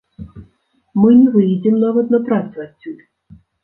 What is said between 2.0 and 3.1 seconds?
на працу адсюль.